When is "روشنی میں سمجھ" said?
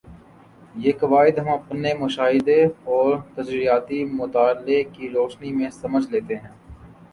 5.09-6.05